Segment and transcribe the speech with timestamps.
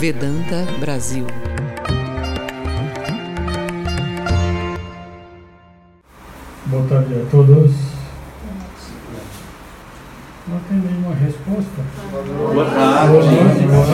[0.00, 1.24] Vedanta Brasil.
[6.66, 7.72] Boa tarde a todos.
[10.48, 11.82] Não tem nenhuma resposta.
[12.52, 13.12] Boa tarde.
[13.12, 13.86] Boa noite, boa.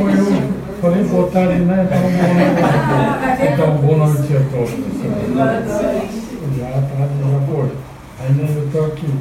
[0.00, 1.88] Ou eu falei boa tarde, né?
[3.52, 4.32] Então, boa noite.
[4.32, 4.70] Então, boa noite a todos.
[6.56, 7.70] Já a tarde já foi.
[8.20, 9.14] Ainda eu estou aqui.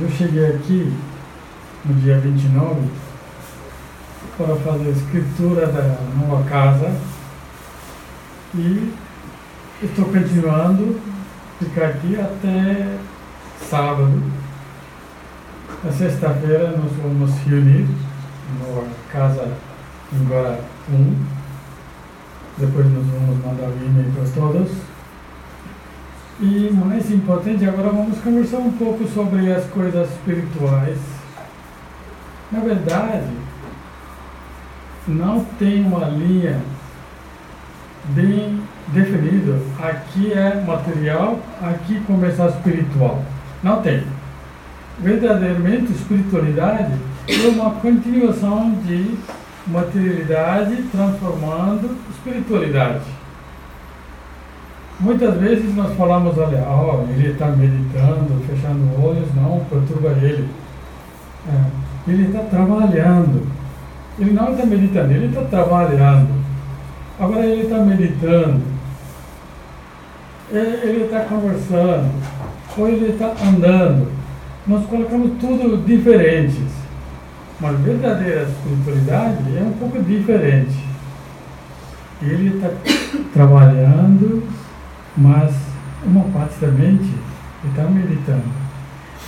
[0.00, 0.92] Eu cheguei aqui
[1.84, 2.99] no dia 29
[4.40, 6.90] para fazer a escritura da nova casa
[8.54, 8.90] e
[9.82, 10.98] estou continuando
[11.58, 12.96] ficar aqui até
[13.68, 14.22] sábado.
[15.84, 17.86] Na sexta-feira nós vamos reunir
[18.58, 19.46] na casa
[20.10, 20.58] em Guará
[20.90, 21.14] 1.
[22.56, 24.70] Depois nós vamos mandar o e-mail para todos.
[26.40, 30.98] E mais importante, agora vamos conversar um pouco sobre as coisas espirituais.
[32.50, 33.49] Na verdade,
[35.06, 36.60] não tem uma linha
[38.08, 39.58] bem definida.
[39.80, 43.22] Aqui é material, aqui começa espiritual.
[43.62, 44.04] Não tem.
[44.98, 46.92] Verdadeiramente, espiritualidade
[47.28, 49.16] é uma continuação de
[49.66, 53.00] materialidade transformando espiritualidade.
[54.98, 60.46] Muitas vezes nós falamos, olha, oh, ele está meditando, fechando olhos, não perturba ele.
[61.48, 63.59] É, ele está trabalhando.
[64.20, 66.28] Ele não está meditando, ele está trabalhando.
[67.18, 68.60] Agora ele está meditando,
[70.52, 72.10] ele está conversando,
[72.76, 74.12] ou ele está andando.
[74.66, 76.68] Nós colocamos tudo diferentes.
[77.58, 80.84] Mas verdadeira espiritualidade é um pouco diferente.
[82.22, 82.70] Ele está
[83.32, 84.42] trabalhando,
[85.16, 85.54] mas
[86.04, 87.10] uma parte da mente
[87.64, 88.60] está meditando.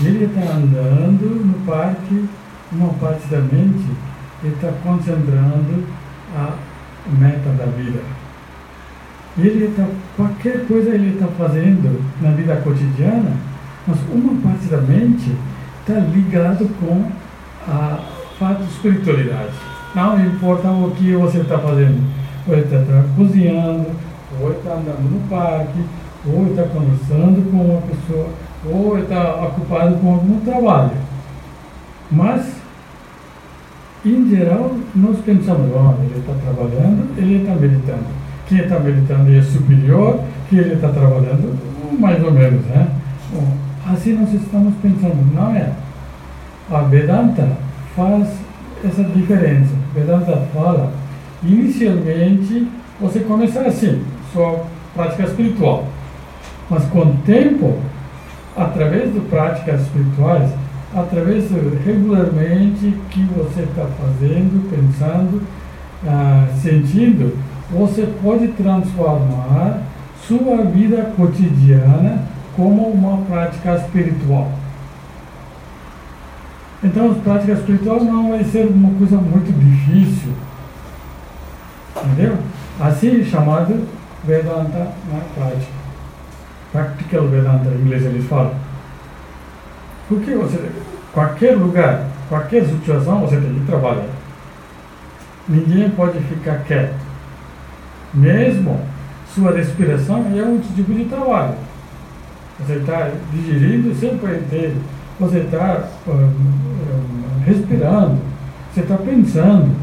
[0.01, 2.29] Ele está andando no parque,
[2.73, 4.12] uma parte da mente
[4.48, 5.85] está concentrando
[6.36, 6.55] a
[7.19, 8.01] meta da vida.
[9.39, 9.86] Ele está,
[10.17, 13.33] qualquer coisa ele está fazendo na vida cotidiana,
[13.86, 15.35] mas uma parte da mente
[15.80, 17.11] está ligado com
[17.67, 17.98] a
[18.39, 19.53] fato de espiritualidade.
[19.95, 22.03] Não importa o que você está fazendo,
[22.47, 23.86] ou ele está cozinhando,
[24.41, 25.85] ou ele está andando no parque,
[26.27, 28.29] ou ele está conversando com uma pessoa,
[28.64, 30.92] ou ele está ocupado com algum trabalho.
[32.11, 32.61] Mas,
[34.05, 38.05] em geral, nós pensamos, oh, ele está trabalhando, ele está meditando.
[38.48, 41.57] Quem está meditando é superior, que ele está trabalhando,
[41.98, 42.89] mais ou menos, né?
[43.33, 43.46] Bom,
[43.86, 45.70] assim nós estamos pensando, não é?
[46.70, 47.48] A Vedanta
[47.95, 48.29] faz
[48.85, 49.73] essa diferença.
[49.95, 50.92] Vedanta fala,
[51.42, 52.68] inicialmente,
[53.01, 54.02] você começa assim,
[54.33, 54.64] sua
[54.95, 55.86] prática espiritual.
[56.68, 57.79] Mas com o tempo,
[58.57, 60.51] através de práticas espirituais,
[60.95, 61.51] através
[61.85, 65.42] regularmente que você está fazendo, pensando,
[66.07, 67.36] ah, sentindo,
[67.70, 69.80] você pode transformar
[70.27, 72.23] sua vida cotidiana
[72.55, 74.53] como uma prática espiritual.
[76.85, 80.33] Então, prática espiritual não vai ser uma coisa muito difícil.
[82.05, 82.36] Entendeu?
[82.80, 83.86] Assim chamado
[84.24, 85.73] Vedanta na prática.
[86.73, 88.53] Practical Vedanta, em inglês eles falam.
[90.12, 90.70] Porque você,
[91.14, 94.11] qualquer lugar, qualquer situação, você tem que trabalhar.
[95.48, 97.00] Ninguém pode ficar quieto.
[98.12, 98.78] Mesmo
[99.34, 101.55] sua respiração é um tipo de trabalho.
[102.61, 104.18] Você está digerindo sem
[104.50, 104.77] ter,
[105.18, 105.89] você está
[107.46, 108.18] respirando,
[108.70, 109.74] você está pensando.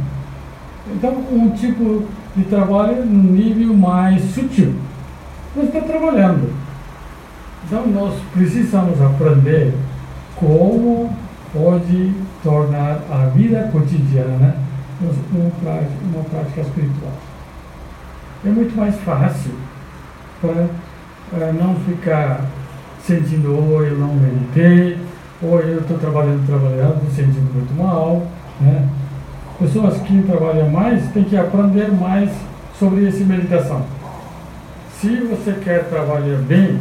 [0.93, 4.75] Então, um tipo de trabalho no nível mais sutil.
[5.55, 6.53] Você está trabalhando.
[7.65, 9.73] Então, nós precisamos aprender
[10.39, 11.09] como
[11.53, 12.13] pode
[12.43, 14.55] tornar a vida cotidiana
[15.01, 17.13] uma prática, uma prática espiritual.
[18.45, 19.51] É muito mais fácil
[20.41, 22.45] para não ficar
[23.03, 24.97] sentindo, ou eu não meditei,
[25.41, 28.25] ou eu estou trabalhando, trabalhando, sentindo muito mal.
[28.59, 28.87] Né?
[29.57, 32.29] Pessoas que trabalham mais têm que aprender mais
[32.77, 33.83] sobre essa meditação.
[34.99, 36.79] Se você quer trabalhar bem,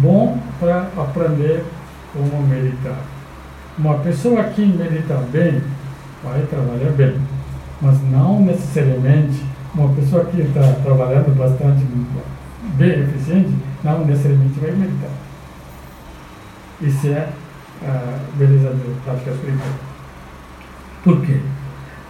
[0.00, 1.64] bom para aprender
[2.12, 2.98] como meditar.
[3.78, 5.62] Uma pessoa que medita bem
[6.22, 7.16] vai trabalhar bem,
[7.80, 9.42] mas não necessariamente
[9.74, 11.84] uma pessoa que está trabalhando bastante
[12.76, 15.10] bem eficiente não necessariamente vai meditar.
[16.80, 17.28] Isso é
[17.82, 19.74] a beleza da prática espiritual.
[21.02, 21.40] Por quê?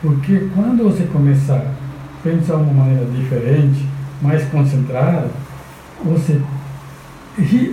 [0.03, 3.87] Porque quando você começar a pensar de uma maneira diferente,
[4.21, 5.31] mais concentrada,
[6.05, 6.41] você,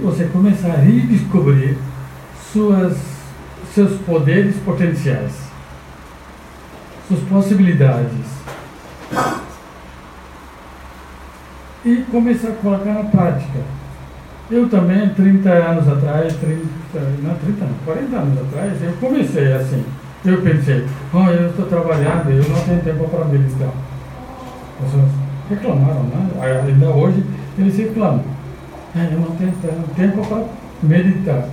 [0.03, 1.77] você começa a redescobrir
[2.51, 2.97] suas,
[3.73, 5.49] seus poderes potenciais.
[7.07, 8.39] suas possibilidades.
[11.85, 13.59] E começar a colocar na prática.
[14.51, 16.63] Eu também, 30 anos atrás, 30,
[17.23, 19.85] não 30 não, 40 anos atrás, eu comecei assim.
[20.25, 23.71] Eu pensei, oh, eu estou trabalhando, eu não tenho tempo para meditar.
[24.79, 25.09] As pessoas
[25.49, 26.29] reclamaram, né?
[26.67, 27.23] Ainda hoje
[27.57, 28.23] eles reclamam.
[28.95, 29.53] É, eu não tenho
[29.95, 30.43] tempo para
[30.83, 31.47] meditar.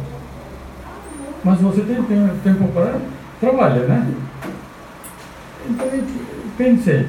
[1.47, 2.03] Mas você tem
[2.43, 2.99] tempo para
[3.39, 4.13] trabalhar, né?
[5.71, 6.05] Então eu
[6.59, 7.07] pensei,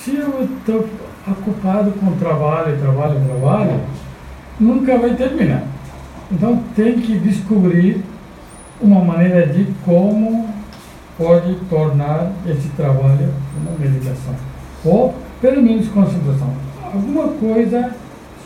[0.00, 0.88] se eu estou
[1.24, 3.80] ocupado com trabalho, trabalho, trabalho,
[4.58, 5.62] nunca vai terminar.
[6.32, 8.02] Então tem que descobrir
[8.80, 10.48] uma maneira de como
[11.16, 14.34] pode tornar esse trabalho uma meditação.
[14.84, 16.52] Ou pelo menos concentração.
[16.82, 17.94] Alguma coisa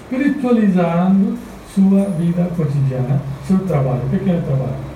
[0.03, 1.39] espiritualizando
[1.75, 4.91] sua vida cotidiana, seu trabalho, pequeno trabalho.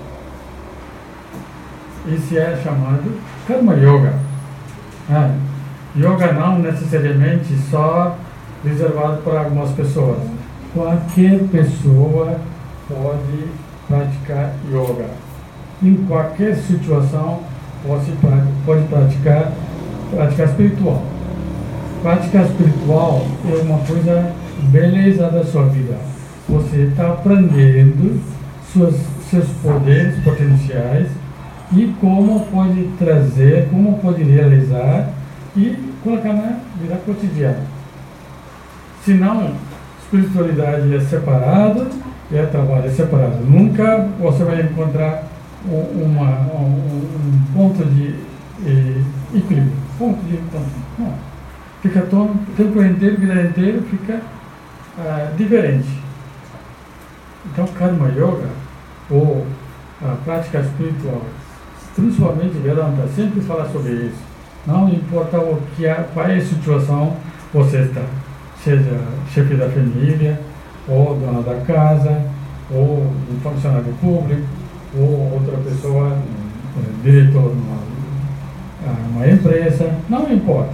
[2.07, 4.13] Esse é chamado Karma Yoga.
[5.09, 5.31] É.
[5.97, 8.17] Yoga não necessariamente só
[8.63, 10.19] reservado para algumas pessoas.
[10.73, 12.37] Qualquer pessoa
[12.87, 13.47] pode
[13.87, 15.05] praticar yoga.
[15.81, 17.41] Em qualquer situação
[17.85, 18.11] pode,
[18.65, 19.51] pode praticar,
[20.11, 21.01] praticar espiritual.
[22.01, 24.31] Prática espiritual é uma coisa
[24.69, 25.97] beleza da sua vida.
[26.47, 28.21] Você está aprendendo
[28.71, 28.95] suas,
[29.29, 31.07] seus poderes potenciais
[31.71, 35.09] e como pode trazer, como pode realizar
[35.55, 37.63] e colocar na vida cotidiana.
[39.03, 39.53] Se não,
[40.03, 41.87] espiritualidade é separada
[42.33, 43.37] é trabalho é separado.
[43.45, 45.23] Nunca você vai encontrar
[45.67, 48.15] uma, um, ponto de
[48.65, 49.01] eh,
[49.35, 50.39] equilíbrio, ponto de
[50.97, 51.13] Não.
[51.81, 54.21] Fica todo, o tempo inteiro, vida inteira, fica
[54.97, 56.04] ah, diferente.
[57.51, 58.49] Então, Karma Yoga,
[59.09, 59.45] ou
[60.01, 61.21] a prática espiritual,
[61.95, 64.23] principalmente Vedanta, sempre fala sobre isso.
[64.67, 67.15] Não importa o que é, qual é a situação
[67.53, 68.01] você está,
[68.63, 68.99] seja
[69.31, 70.39] chefe da família,
[70.87, 72.21] ou dona da casa,
[72.71, 74.43] ou um funcionário público,
[74.97, 77.77] ou outra pessoa, um, diretor de uma,
[79.11, 80.73] uma empresa, não importa.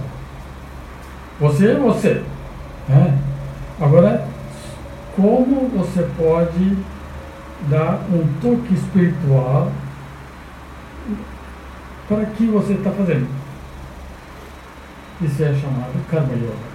[1.40, 2.22] Você é você.
[2.88, 3.18] Né?
[3.80, 4.21] Agora,
[5.22, 6.76] como você pode
[7.70, 9.70] dar um toque espiritual
[12.08, 13.28] para que você está fazendo?
[15.20, 16.72] Isso é chamado Karma Yoga.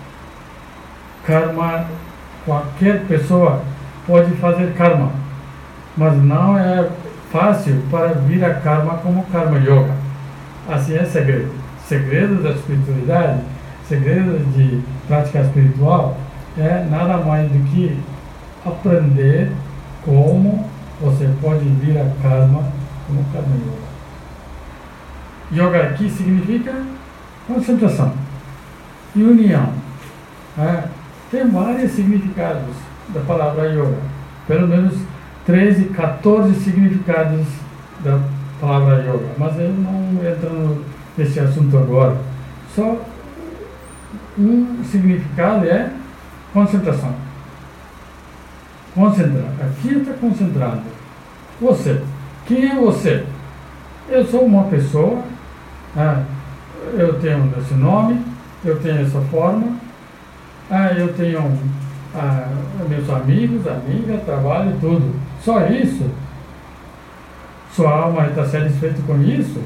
[1.26, 1.86] Karma,
[2.46, 3.62] qualquer pessoa
[4.08, 5.12] pode fazer karma,
[5.98, 6.90] mas não é
[7.30, 9.94] fácil para vir a karma como Karma Yoga.
[10.70, 11.52] Assim é segredo.
[11.86, 13.42] Segredo da espiritualidade,
[13.90, 16.18] segredo de prática espiritual
[16.58, 18.00] é nada mais do que
[18.70, 19.52] aprender
[20.04, 20.66] como
[21.02, 22.64] você pode vir a karma
[23.06, 23.88] como Karma Yoga.
[25.52, 26.74] Yoga aqui significa
[27.48, 28.28] concentração
[29.24, 29.74] união.
[30.58, 30.84] É,
[31.32, 32.76] tem vários significados
[33.10, 33.98] da palavra yoga,
[34.48, 34.96] pelo menos
[35.46, 37.46] 13, 14 significados
[38.04, 38.20] da
[38.60, 40.84] palavra yoga, mas eu não entro
[41.18, 42.18] nesse assunto agora.
[42.76, 42.98] Só
[44.38, 45.92] um significado é
[46.54, 47.27] concentração.
[48.98, 49.52] Concentrar.
[49.62, 50.82] Aqui está concentrado.
[51.62, 52.02] Você.
[52.48, 53.24] Quem é você?
[54.10, 55.22] Eu sou uma pessoa,
[55.96, 56.24] ah,
[56.94, 58.20] eu tenho esse nome,
[58.66, 59.78] eu tenho essa forma,
[60.72, 61.60] ah, eu tenho
[62.16, 62.48] ah,
[62.90, 65.14] meus amigos, amigas, trabalho, tudo.
[65.44, 66.10] Só isso?
[67.74, 69.62] Sua alma está satisfeita com isso?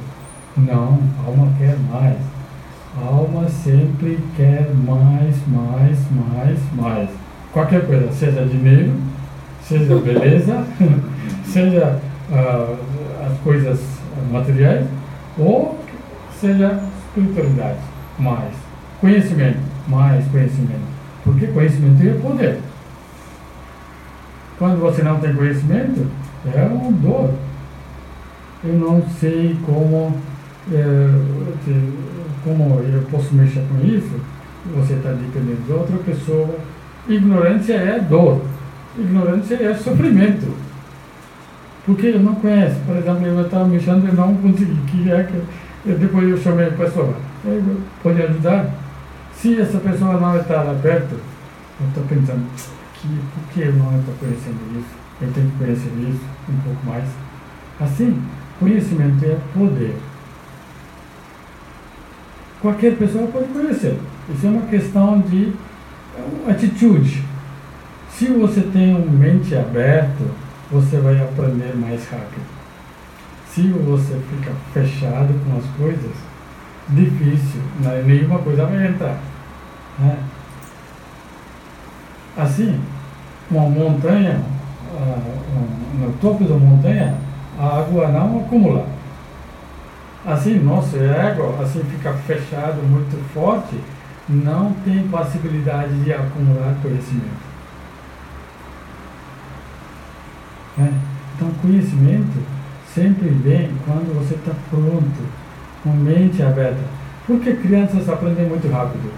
[0.58, 2.18] Não, a alma quer mais.
[3.02, 7.10] A alma sempre quer mais, mais, mais, mais.
[7.54, 8.94] Qualquer coisa, seja dinheiro,
[9.72, 10.66] seja beleza,
[11.46, 12.00] seja
[12.30, 12.78] uh,
[13.26, 13.80] as coisas
[14.30, 14.86] materiais,
[15.38, 15.80] ou
[16.40, 17.80] seja espiritualidade,
[18.20, 18.54] mais.
[19.00, 20.92] Conhecimento, mais conhecimento.
[21.24, 22.60] Porque conhecimento é poder.
[24.60, 26.06] Quando você não tem conhecimento,
[26.54, 27.34] é um dor.
[28.64, 30.14] Eu não sei como
[30.72, 31.10] é,
[32.44, 34.20] como eu posso mexer com isso?
[34.76, 36.56] Você está dependendo de outra pessoa.
[37.08, 38.42] Ignorância é dor.
[38.98, 40.56] Ignorância é sofrimento.
[41.86, 42.76] Porque eu não conheço.
[42.86, 44.78] Por exemplo, eu estava mexendo e não consegui.
[44.88, 45.42] Que é que
[45.90, 47.16] eu, depois eu chamei a pessoa.
[48.04, 48.70] Pode ajudar?
[49.34, 52.46] Se essa pessoa não está lá perto, eu estou pensando,
[52.94, 55.02] que, por que eu não estou conhecendo isso?
[55.22, 57.06] Eu tenho que conhecer isso um pouco mais.
[57.80, 58.22] Assim,
[58.60, 59.96] conhecimento é poder
[62.62, 63.98] qualquer pessoa pode conhecer.
[64.34, 65.52] Isso é uma questão de
[66.48, 67.24] atitude.
[68.22, 70.24] Se você tem uma mente aberta,
[70.70, 72.46] você vai aprender mais rápido.
[73.50, 76.12] Se você fica fechado com as coisas,
[76.90, 78.04] difícil, né?
[78.06, 79.18] nenhuma coisa vai entrar.
[79.98, 80.20] Né?
[82.38, 82.80] Assim,
[83.50, 84.40] uma montanha,
[84.94, 87.18] uh, no topo da montanha,
[87.58, 88.86] a água não acumula.
[90.28, 93.80] Assim, nosso ego, assim fica fechado muito forte,
[94.30, 97.51] não tem possibilidade de acumular conhecimento.
[100.80, 100.88] É.
[101.36, 102.40] Então, conhecimento
[102.94, 105.22] sempre vem quando você está pronto,
[105.84, 106.80] com mente aberta.
[107.26, 109.12] Por que crianças aprendem muito rápido?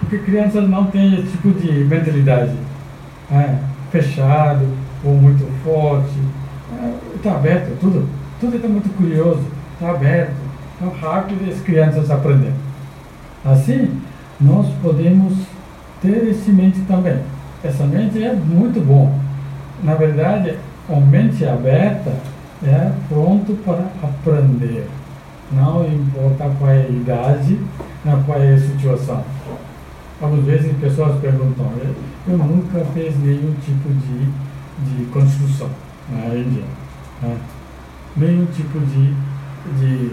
[0.00, 2.54] Porque crianças não têm esse tipo de mentalidade
[3.30, 3.56] é,
[3.90, 4.66] fechado
[5.04, 6.18] ou muito forte.
[7.16, 8.08] Está é, aberto, tudo.
[8.40, 9.42] Tudo está muito curioso,
[9.74, 10.34] está aberto.
[10.76, 12.52] Então, rápido as crianças aprendem.
[13.44, 14.00] Assim,
[14.40, 15.32] nós podemos
[16.02, 17.18] ter esse mente também.
[17.64, 19.18] Essa mente é muito bom.
[19.82, 20.56] Na verdade,
[20.88, 22.12] a mente aberta
[22.64, 24.86] é pronto para aprender.
[25.52, 27.60] Não importa qual é a idade,
[28.04, 29.22] não qual é a situação.
[30.20, 31.70] Algumas vezes pessoas perguntam,
[32.26, 34.26] eu nunca fiz nenhum tipo de,
[34.84, 35.68] de construção
[36.10, 36.64] na Índia.
[37.22, 37.36] Né?
[38.16, 39.14] Nenhum tipo de,
[39.78, 40.06] de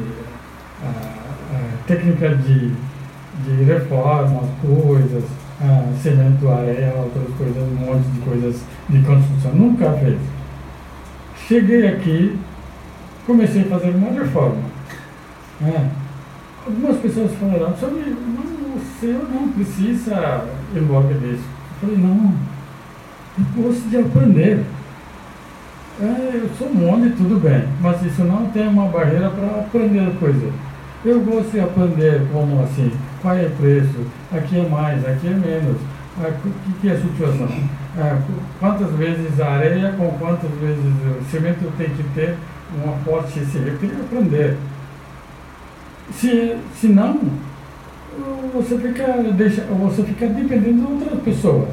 [0.81, 2.73] uh, uh, técnica de,
[3.45, 9.53] de reforma, coisas, uh, cimento, areia, outras coisas, um monte de coisas de construção.
[9.53, 10.19] Nunca fez.
[11.47, 12.39] Cheguei aqui,
[13.25, 14.63] comecei a fazer uma reforma.
[15.59, 15.91] Né?
[16.65, 18.53] Algumas pessoas falaram, sobre, não,
[19.03, 21.43] senhor não precisa ir logo nisso.
[21.43, 22.33] Eu falei, não,
[23.37, 24.63] eu gosto de aprender.
[26.01, 30.51] É, eu sou monge, tudo bem, mas isso não tem uma barreira para aprender coisas.
[31.05, 35.31] Eu gosto de aprender como assim, qual é o preço, aqui é mais, aqui é
[35.31, 35.77] menos,
[36.17, 37.49] o que, que é a situação.
[37.95, 38.17] É,
[38.59, 42.35] quantas vezes a areia com quantas vezes o cimento tem que ter
[42.75, 43.63] um aporte assim.
[43.65, 44.57] Eu queria aprender.
[46.11, 47.19] Se, se não,
[48.53, 51.69] você fica, deixa, você fica dependendo de outras pessoas.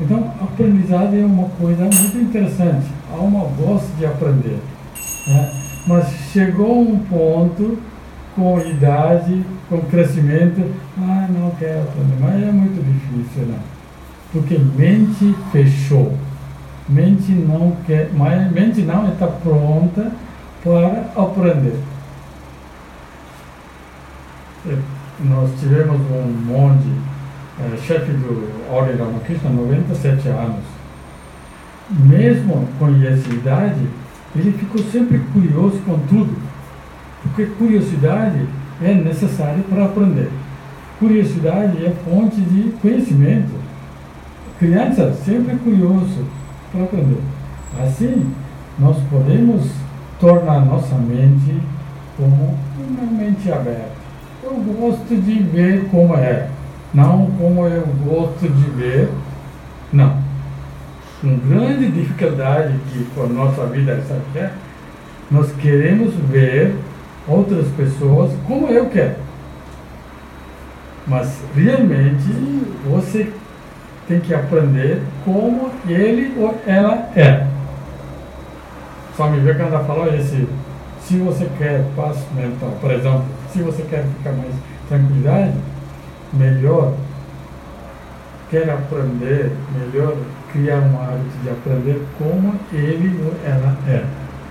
[0.00, 2.86] Então, aprendizado é uma coisa muito interessante.
[3.10, 4.58] Há uma gosto de aprender.
[5.26, 5.62] Né?
[5.86, 7.78] Mas chegou um ponto,
[8.34, 10.62] com idade, com crescimento,
[10.98, 12.16] ah, não quero aprender.
[12.20, 13.58] Mas é muito difícil, né?
[14.32, 16.16] Porque mente fechou.
[16.88, 20.12] Mente não quer, mas mente não está pronta
[20.62, 21.78] para aprender.
[24.68, 24.76] É,
[25.20, 26.92] nós tivemos um monge,
[27.60, 30.64] é, chefe do Ordem Ramakrishna, 97 anos.
[31.90, 33.86] Mesmo com essa idade,
[34.34, 36.36] ele ficou sempre curioso com tudo.
[37.22, 38.46] Porque curiosidade
[38.82, 40.30] é necessária para aprender.
[40.98, 43.65] Curiosidade é fonte de conhecimento.
[44.58, 46.24] Criança sempre é curioso
[46.72, 47.20] para aprender.
[47.82, 48.32] Assim,
[48.78, 49.70] nós podemos
[50.18, 51.60] tornar nossa mente
[52.16, 53.92] como uma mente aberta.
[54.42, 56.48] Eu gosto de ver como é,
[56.94, 59.10] não como eu gosto de ver,
[59.92, 60.24] não.
[61.22, 64.50] Uma grande dificuldade que por nossa vida essa é,
[65.30, 66.76] nós queremos ver
[67.28, 69.16] outras pessoas como eu quero.
[71.06, 72.32] Mas realmente
[72.88, 73.32] você
[74.08, 77.46] tem que aprender como ele ou ela é.
[79.14, 80.46] Swami Vivekananda falou esse,
[81.00, 84.54] se você quer paz mental, por exemplo, se você quer ficar mais
[84.88, 85.54] tranquilidade,
[86.32, 86.94] melhor,
[88.50, 90.16] quer aprender, melhor
[90.52, 94.04] criar um hábito de aprender como ele ou ela é,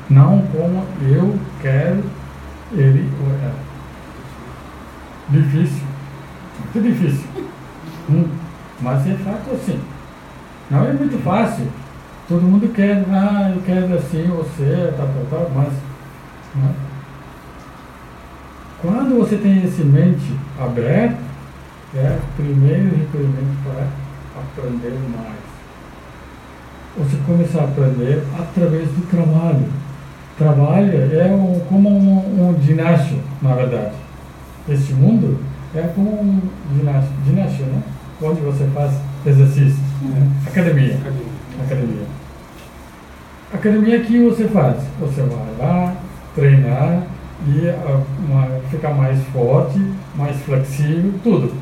[0.10, 2.04] não como eu quero
[2.74, 3.66] ele ou ela.
[5.30, 5.84] Difícil,
[6.74, 7.28] muito difícil.
[8.10, 8.45] Hum.
[8.82, 9.80] Mas é fato assim.
[10.70, 11.68] Não é muito fácil.
[12.28, 15.74] Todo mundo quer, ah, eu quero assim, você, tal, tal, tal, mas.
[16.56, 16.74] Né?
[18.82, 21.18] Quando você tem esse mente aberta,
[21.96, 23.88] é o primeiro requerimento para
[24.42, 25.46] aprender mais.
[26.98, 29.68] Você começar a aprender através do trabalho.
[30.38, 32.56] Trabalho é um, como um, um
[33.42, 33.96] na verdade.
[34.68, 35.40] Esse mundo
[35.74, 36.42] é como um
[37.26, 37.84] ginásio né?
[38.22, 38.92] Onde você faz
[39.26, 39.80] exercício.
[40.02, 40.28] Né?
[40.48, 40.96] Academia.
[40.96, 41.26] Academia.
[41.64, 42.06] Academia.
[43.54, 44.78] Academia que você faz?
[45.00, 45.96] Você vai lá,
[46.34, 47.04] treinar
[47.48, 49.80] e uh, uma, ficar mais forte,
[50.16, 51.54] mais flexível, tudo.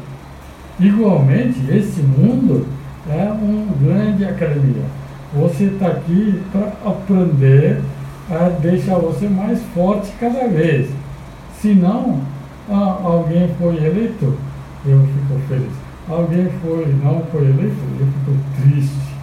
[0.80, 2.68] Igualmente, esse mundo
[3.10, 4.84] é uma grande academia.
[5.36, 7.82] Você está aqui para aprender
[8.30, 10.90] a deixar você mais forte cada vez.
[11.60, 12.22] Se não,
[12.70, 14.38] ah, alguém foi eleito,
[14.86, 19.14] eu fico feliz alguém foi, não foi eleito, ele ficou triste,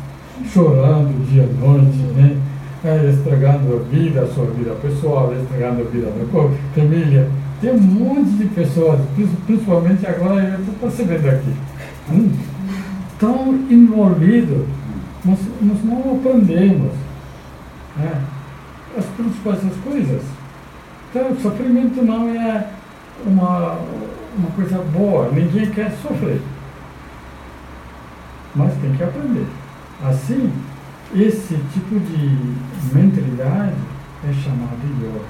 [0.52, 2.36] chorando dia e noite, né?
[2.82, 6.24] É, estragando a vida, a sua vida pessoal, estragando a vida da
[6.74, 7.28] família.
[7.60, 9.00] tem um monte de pessoas,
[9.44, 11.54] principalmente agora eu estou percebendo aqui,
[12.10, 12.32] hum,
[13.18, 14.66] tão envolvidos,
[15.22, 16.92] nós, nós não aprendemos
[17.98, 18.22] né,
[18.96, 20.22] as principais coisas.
[21.10, 22.66] Então, sofrimento não é
[23.26, 23.76] uma,
[24.38, 26.40] uma coisa boa, ninguém quer sofrer.
[28.54, 29.46] Mas tem que aprender.
[30.04, 30.52] Assim,
[31.14, 33.76] esse tipo de mentalidade
[34.28, 35.24] é chamado de yoga.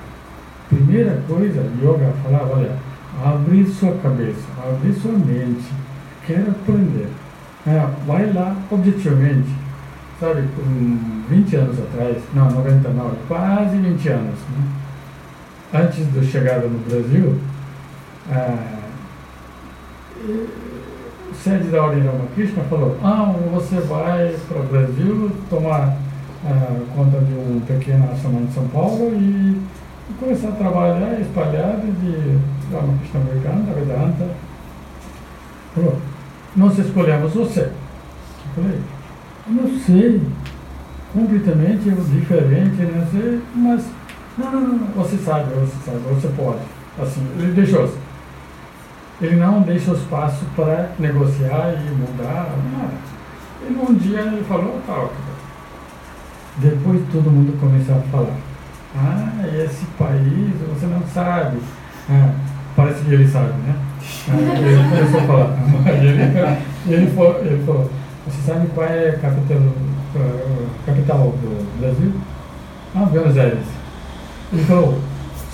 [0.68, 2.76] Primeira coisa, yoga falava, olha,
[3.24, 5.66] abrir sua cabeça, abrir sua mente,
[6.26, 7.08] quer aprender.
[7.66, 9.50] É, vai lá objetivamente,
[10.18, 10.98] sabe, com
[11.28, 14.80] 20 anos atrás, não, 99, quase 20 anos, né?
[15.72, 17.38] antes da chegada no Brasil,
[20.24, 20.79] o
[21.34, 25.96] sede da Ordem Ramakrishna falou, ah, você vai para o Brasil tomar
[26.44, 29.56] ah, conta de um pequeno assunto em São Paulo e
[30.18, 32.38] começar a trabalhar espalhado de
[32.72, 34.28] Ramakrishna Americana, Vedanta.
[35.74, 35.96] Falou,
[36.56, 37.60] nós escolhemos você.
[38.56, 38.80] Eu falei,
[39.46, 40.20] não sei,
[41.12, 43.84] completamente diferente, não sei, mas
[44.38, 46.58] não, não, não, você sabe, você sabe, você pode.
[47.00, 47.88] Assim, ele deixou.
[49.20, 53.10] Ele não deixa espaço para negociar e mudar, nada.
[53.68, 55.08] E um dia ele falou, tá.
[56.56, 58.36] Depois todo mundo começou a falar.
[58.96, 61.58] Ah, esse país, você não sabe.
[62.08, 62.32] Ah,
[62.74, 63.74] parece que ele sabe, né?
[64.28, 65.56] Ah, ele começou a falar.
[66.86, 67.90] Ele, ele, falou, ele falou,
[68.26, 69.58] você sabe qual é a capital,
[70.86, 72.12] capital do Brasil?
[72.94, 73.66] Ah, Buenos Aires.
[74.52, 74.98] Ele falou,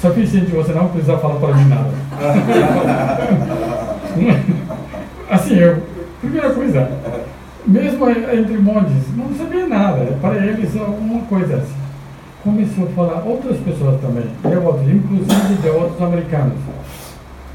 [0.01, 1.91] suficiente, você não precisa falar para mim nada.
[5.31, 5.83] assim, eu,
[6.21, 6.91] primeira coisa,
[7.67, 10.19] mesmo entre monges, não sabia nada.
[10.21, 11.75] Para eles, uma coisa assim.
[12.43, 16.59] Começou a falar outras pessoas também, de outros, inclusive de outros americanos.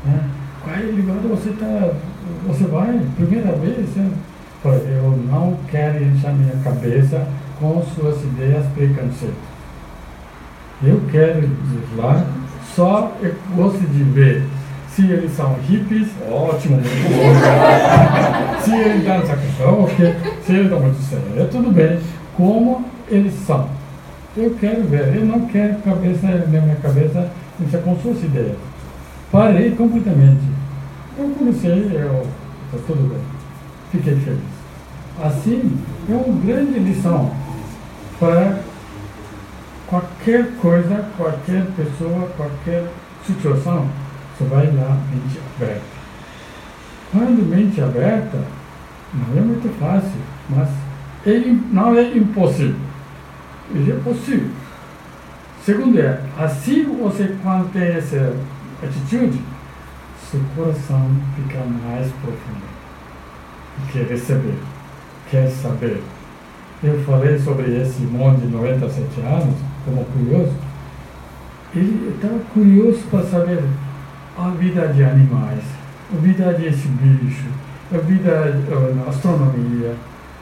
[0.03, 0.19] Né?
[0.63, 1.91] Qual é ligado você tá,
[2.45, 3.95] você vai, primeira vez?
[3.95, 4.11] Né?
[4.63, 7.25] Eu não quero encher minha cabeça
[7.59, 9.51] com suas ideias preconceitas.
[10.83, 11.51] Eu quero ir
[11.95, 12.25] lá,
[12.75, 14.43] só eu gosto de ver
[14.95, 18.61] se eles são hippies, ótimo, muito bom.
[18.61, 20.15] se eles dançam canção, ok.
[20.45, 21.99] Se eles dão muito sério, tudo bem.
[22.35, 23.69] Como eles são.
[24.35, 27.29] Eu quero ver, eu não quero cabeça, na minha cabeça,
[27.59, 28.57] isso com suas ideias.
[29.31, 30.43] Parei completamente.
[31.17, 32.27] Eu comecei, eu,
[32.71, 33.19] tá tudo bem.
[33.91, 34.39] Fiquei feliz.
[35.21, 35.77] Assim,
[36.09, 37.31] é uma grande lição
[38.19, 38.59] para
[39.91, 42.87] qualquer coisa, qualquer pessoa, qualquer
[43.27, 43.89] situação,
[44.37, 45.81] você vai lá, mente aberta.
[47.11, 48.41] Quando mente aberta,
[49.13, 50.69] não é muito fácil, mas
[51.27, 51.39] é,
[51.71, 52.79] não é impossível.
[53.75, 54.49] É possível.
[55.65, 58.33] Segundo é, assim você quando tem essa
[58.81, 59.41] atitude,
[60.31, 62.71] seu coração fica mais profundo.
[63.91, 64.57] Quer receber,
[65.29, 66.01] quer saber.
[66.83, 70.51] Eu falei sobre esse monte de 97 anos, como curioso,
[71.75, 73.63] ele estava curioso para saber
[74.37, 75.63] a vida de animais,
[76.11, 77.45] a vida desse bicho,
[77.93, 78.59] a vida
[79.05, 79.93] a astronomia,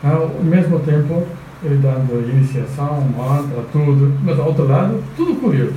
[0.01, 0.11] né?
[0.13, 1.23] ao mesmo tempo
[1.61, 5.73] ele dando iniciação, mantra, tudo, mas ao outro lado, tudo curioso.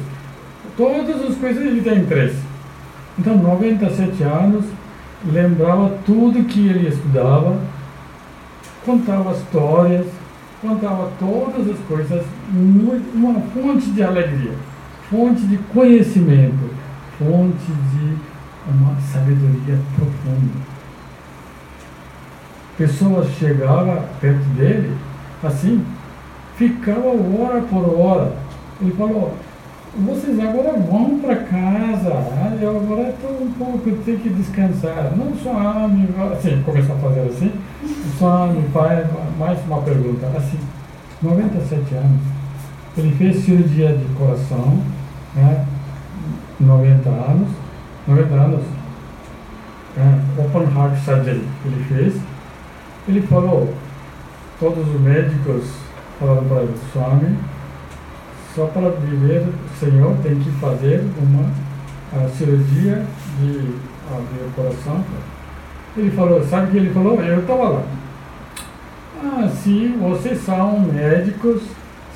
[0.77, 2.39] Todas as coisas ele tem interesse.
[3.19, 4.65] Então, 97 anos,
[5.27, 7.59] lembrava tudo que ele estudava,
[8.87, 10.07] contava histórias,
[10.63, 14.55] contava todas as coisas, uma fonte de alegria,
[15.11, 16.71] fonte de conhecimento,
[17.19, 18.17] fonte de
[18.71, 20.73] uma sabedoria profunda.
[22.79, 24.97] Pessoas chegavam perto dele,
[25.43, 25.85] assim,
[26.57, 28.37] ficava hora por hora.
[28.81, 29.35] Ele falou,
[29.95, 32.09] vocês agora vão para casa,
[32.61, 35.13] eu agora estou um pouco, tenho que descansar.
[35.15, 37.53] Não só me assim, começou a fazer assim,
[38.19, 39.07] só me faz
[39.39, 40.59] mais uma pergunta, assim,
[41.21, 42.21] 97 anos,
[42.97, 44.83] ele fez cirurgia de coração,
[45.35, 45.67] né,
[46.59, 47.49] 90 anos,
[48.09, 48.65] 90 anos,
[49.99, 52.15] é, open heart surgery ele fez,
[53.07, 53.75] ele falou,
[54.59, 55.65] todos os médicos
[56.19, 57.37] falaram para ele, Swami,
[58.55, 63.05] só para viver, o Senhor tem que fazer uma cirurgia
[63.39, 63.75] de
[64.11, 65.05] abrir o coração.
[65.97, 67.21] Ele falou, sabe o que ele falou?
[67.23, 67.83] Eu estava lá.
[69.25, 71.63] Ah, se vocês são médicos,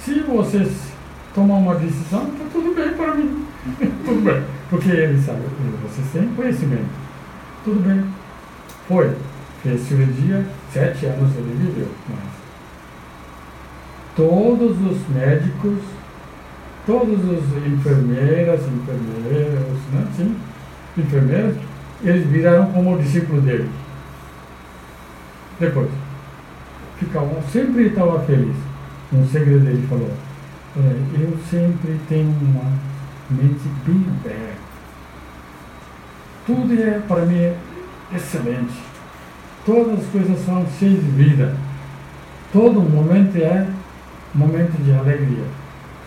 [0.05, 0.93] se vocês
[1.35, 3.47] tomam uma decisão, está tudo bem para mim.
[4.05, 4.43] tudo bem.
[4.69, 5.41] Porque ele sabe,
[5.83, 6.89] vocês têm conhecimento.
[7.65, 8.05] Tudo bem.
[8.89, 9.17] Foi.
[9.63, 11.89] Fez cirurgia, sete anos ele viveu.
[12.09, 12.37] Mas
[14.17, 15.79] todos os médicos
[16.87, 20.37] todos os enfermeiras, enfermeiros, né, sim,
[20.97, 21.57] enfermeiros,
[22.03, 23.69] eles viraram como discípulos dele.
[25.59, 25.91] Depois,
[26.99, 28.57] ficavam, sempre estava feliz.
[29.13, 30.11] Um segredo dele falou,
[30.77, 32.73] eu sempre tenho uma
[33.31, 34.67] mente bem aberta.
[36.47, 37.53] Tudo é para mim
[38.15, 38.75] excelente.
[39.65, 41.57] Todas as coisas são cheias de vida.
[42.53, 43.67] Todo momento é
[44.33, 45.45] momento de alegria.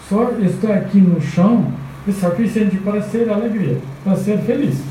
[0.09, 1.71] Só estar aqui no chão
[2.07, 4.81] é suficiente para ser alegria, para ser feliz.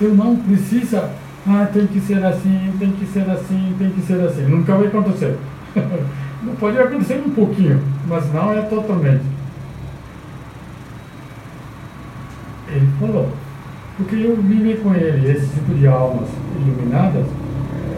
[0.00, 0.96] Eu não preciso,
[1.44, 4.42] ah, tem que ser assim, tem que ser assim, tem que ser assim.
[4.42, 5.36] Nunca vai acontecer.
[6.60, 9.24] pode acontecer um pouquinho, mas não é totalmente.
[12.68, 13.32] Ele falou,
[13.96, 16.28] porque eu vivi com ele, esse tipo de almas
[16.60, 17.26] iluminadas,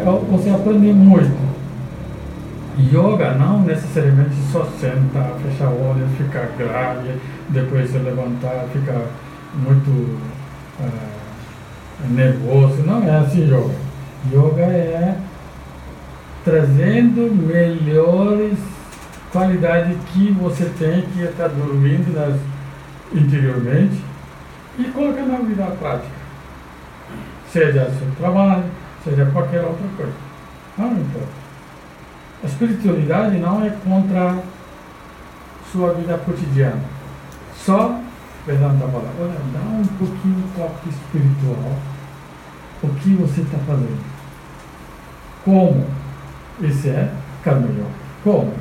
[0.01, 1.48] é você aprende muito.
[2.79, 9.03] Yoga não necessariamente só sentar, fechar olhos, ficar grave, depois se levantar, ficar
[9.55, 9.91] muito
[10.81, 12.83] uh, nervoso.
[12.85, 13.75] Não é assim yoga.
[14.33, 15.19] Yoga é
[16.45, 18.59] trazendo melhores
[19.33, 22.41] qualidades que você tem, que está dormindo nas,
[23.13, 24.01] interiormente,
[24.79, 26.19] e colocando na vida prática.
[27.51, 28.65] Seja seu trabalho,
[29.03, 30.13] seja qualquer outra coisa.
[30.77, 31.48] Não importa.
[32.43, 34.39] A espiritualidade não é contra
[35.73, 36.81] sua vida cotidiana.
[37.57, 38.01] Só
[38.49, 41.77] Vedanta fala, olha, dá um pouquinho de toque espiritual.
[42.83, 44.03] O que você está fazendo?
[45.45, 45.85] Como?
[46.63, 47.13] Esse é
[47.45, 47.85] Yoga.
[48.25, 48.55] Como?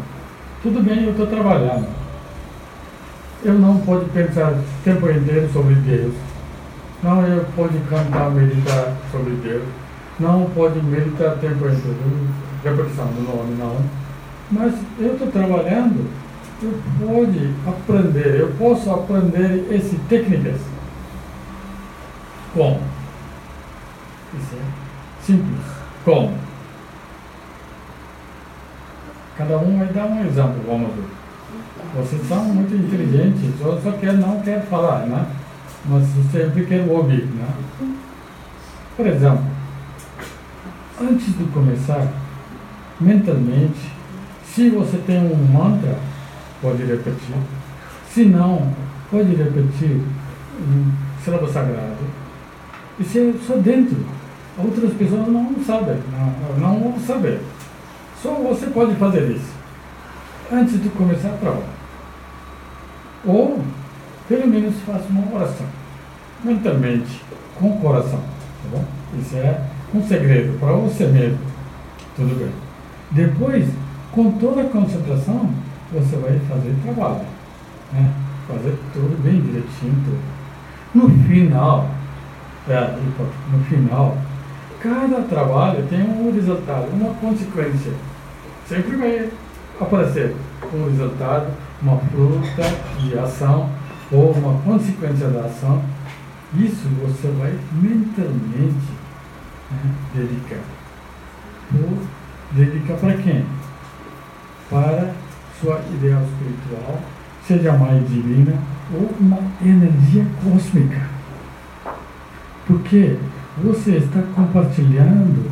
[0.62, 1.88] Tudo bem, eu estou trabalhando.
[3.46, 6.14] Eu não posso pensar o tempo inteiro sobre Deus.
[7.02, 9.64] Não eu posso cantar, meditar sobre Deus.
[10.20, 12.28] Não pode meditar o tempo inteiro
[12.70, 13.78] repetição do nome, não.
[14.52, 16.10] Mas eu estou trabalhando,
[16.62, 20.60] eu pode aprender, eu posso aprender essas técnicas.
[22.54, 22.80] Como?
[24.34, 25.66] Isso é simples.
[26.04, 26.34] Como?
[29.38, 31.04] Cada um vai dar um exemplo, vamos ver.
[31.96, 35.26] Vocês são muito inteligentes, só, só quer, não quer falar, né?
[35.86, 37.48] Mas sempre quer ouvir, né?
[38.96, 39.46] Por exemplo,
[41.00, 42.08] antes de começar,
[43.00, 43.92] mentalmente.
[44.46, 45.96] Se você tem um mantra,
[46.62, 47.36] pode repetir.
[48.10, 48.74] Se não,
[49.12, 50.02] pode repetir
[50.60, 50.92] um
[51.24, 51.98] sílabo sagrado.
[53.00, 53.98] Isso é só dentro.
[54.58, 55.98] Outras pessoas não sabem,
[56.60, 57.40] não, não saber.
[58.22, 59.54] Só você pode fazer isso
[60.52, 61.64] antes de começar a prova.
[63.24, 63.62] Ou,
[64.28, 65.66] pelo menos, faça uma oração
[66.44, 67.22] mentalmente,
[67.60, 68.20] com o coração.
[68.20, 68.86] Tá bom?
[69.20, 69.62] Isso é
[69.94, 71.40] um segredo para você mesmo.
[72.16, 72.67] Tudo bem.
[73.12, 73.68] Depois,
[74.12, 75.50] com toda a concentração,
[75.92, 77.26] você vai fazer trabalho.
[77.94, 78.12] Né?
[78.48, 79.96] Fazer tudo bem direitinho.
[80.06, 80.38] Tudo.
[80.94, 81.90] No final,
[82.68, 82.98] é,
[83.52, 84.18] no final,
[84.82, 87.94] cada trabalho tem um resultado, uma consequência.
[88.68, 89.30] Sempre vai
[89.80, 90.36] aparecer
[90.74, 91.48] um resultado,
[91.82, 92.64] uma fruta
[93.00, 93.70] de ação
[94.12, 95.82] ou uma consequência da ação.
[96.56, 98.88] Isso você vai mentalmente
[99.70, 100.62] né, dedicar.
[101.70, 101.98] Por
[102.52, 103.46] dedica para quem?
[104.70, 105.14] Para
[105.60, 107.02] sua ideal espiritual,
[107.46, 108.54] seja mãe divina
[108.94, 111.02] ou uma energia cósmica.
[112.66, 113.18] Porque
[113.64, 115.50] você está compartilhando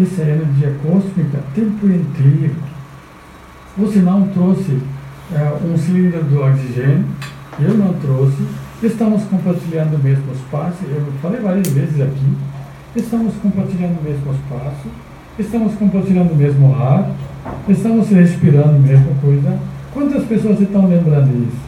[0.00, 2.54] essa energia cósmica o tempo inteiro.
[3.78, 4.78] Você não trouxe
[5.32, 7.04] é, um cilindro do oxigênio,
[7.58, 8.46] eu não trouxe,
[8.82, 12.36] estamos compartilhando o mesmo espaço, eu falei várias vezes aqui,
[12.94, 14.88] estamos compartilhando o mesmo espaço,
[15.38, 17.10] estamos compartilhando o mesmo ar,
[17.68, 19.58] estamos respirando a mesma coisa.
[19.92, 21.66] Quantas pessoas estão lembrando disso?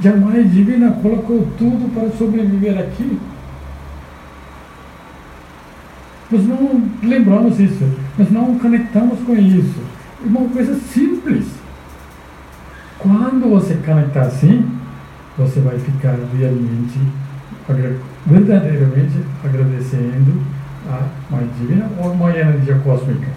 [0.00, 3.18] Jamais Divina colocou tudo para sobreviver aqui.
[6.30, 9.80] Nós não lembramos isso, nós não conectamos com isso.
[10.22, 11.46] É uma coisa simples.
[12.98, 14.66] Quando você conectar assim,
[15.36, 16.98] você vai ficar realmente,
[18.26, 20.42] verdadeiramente agradecendo
[20.88, 23.28] a mãe divina ou mãe energia cósmica.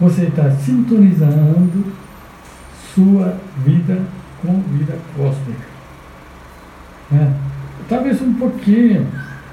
[0.00, 1.84] Você está sintonizando
[2.94, 4.00] sua vida
[4.40, 5.68] com vida cósmica.
[7.10, 7.34] Né?
[7.88, 9.06] Talvez um pouquinho,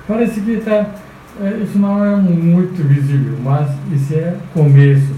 [0.08, 0.86] parece que está,
[1.42, 5.14] é, isso não é muito visível, mas isso é começo.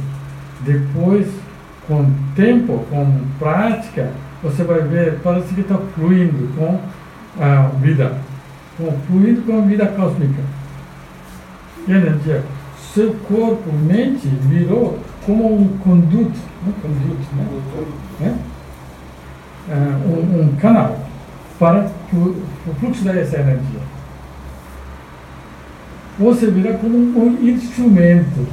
[0.61, 1.27] Depois,
[1.87, 6.79] com tempo, com prática, você vai ver, parece que está fluindo com
[7.41, 8.17] a vida,
[8.77, 10.58] com, fluindo com a vida cósmica
[11.87, 12.43] energia.
[12.93, 17.35] Seu corpo, mente, virou como um conduto, um conduto,
[18.19, 18.39] né?
[19.71, 19.75] É?
[20.07, 20.97] um, um, canal.
[21.59, 22.43] para o,
[22.79, 23.81] fluxo dessa energia.
[26.17, 28.47] Você vira como um instrumento.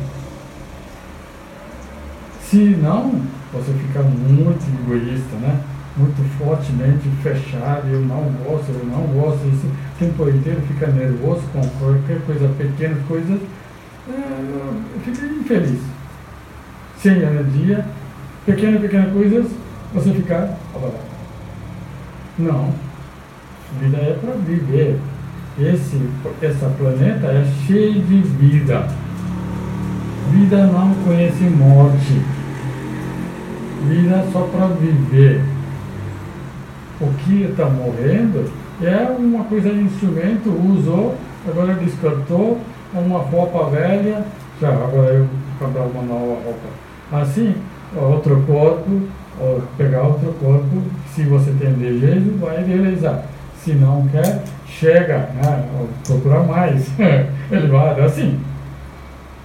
[2.42, 5.60] Se não, você fica muito egoísta, né?
[5.96, 9.66] muito fortemente fechado, eu não gosto, eu não gosto, isso
[9.98, 13.40] tempo inteiro fica nervoso com qualquer coisa pequena, coisas,
[14.09, 15.80] é, fica infeliz.
[16.98, 17.85] Sem energia,
[18.44, 19.46] pequenas, pequenas coisas,
[19.92, 20.98] você fica abalado.
[22.38, 22.72] Não.
[23.80, 24.98] Vida é para viver.
[25.59, 26.11] Esse
[26.42, 28.87] essa planeta é cheio de vida.
[30.30, 32.20] Vida não conhece morte.
[33.88, 35.42] Vida é só para viver
[37.00, 38.50] o que está morrendo
[38.82, 41.16] é uma coisa de instrumento, usou,
[41.48, 42.58] agora descartou,
[42.94, 44.24] uma roupa velha,
[44.60, 46.68] já, agora eu comprar uma nova roupa.
[47.12, 47.54] Assim,
[47.94, 49.02] outro corpo,
[49.76, 50.82] pegar outro corpo,
[51.14, 53.24] se você tem desejo, vai realizar.
[53.62, 55.68] Se não quer, chega, né,
[56.06, 56.90] procurar mais,
[57.50, 58.38] elevado, assim.